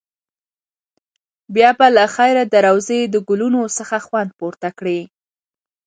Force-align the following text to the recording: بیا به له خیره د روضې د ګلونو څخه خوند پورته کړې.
بیا 1.53 1.69
به 1.77 1.87
له 1.97 2.05
خیره 2.15 2.43
د 2.47 2.55
روضې 2.67 2.99
د 3.13 3.15
ګلونو 3.29 3.61
څخه 3.77 3.97
خوند 4.05 4.29
پورته 4.39 4.69
کړې. 4.79 4.99